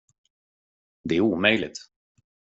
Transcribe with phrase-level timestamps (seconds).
[1.03, 1.89] Det är omöjligt.